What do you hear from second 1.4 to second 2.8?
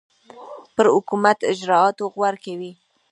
اجرآتو غور کوي.